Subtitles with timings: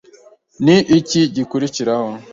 [0.65, 2.09] Ni iki gikurikiraho?